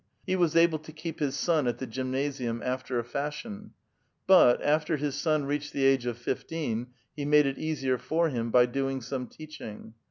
He 0.25 0.35
was 0.35 0.55
able 0.55 0.79
to 0.79 0.91
keep 0.91 1.19
his 1.19 1.35
sou 1.37 1.67
at 1.67 1.77
the 1.77 1.85
gymnasium 1.85 2.63
after 2.65 2.97
a 2.97 3.03
fashion; 3.03 3.73
but, 4.25 4.59
after 4.63 4.97
his 4.97 5.13
son 5.13 5.45
reached 5.45 5.73
the 5.73 5.85
age 5.85 6.07
of 6.07 6.17
fif 6.17 6.47
teen, 6.47 6.87
he 7.15 7.23
made 7.23 7.45
it 7.45 7.59
easier 7.59 7.99
for 7.99 8.29
him 8.29 8.49
by 8.49 8.65
doing 8.65 9.01
some 9.01 9.27
teaching. 9.27 9.93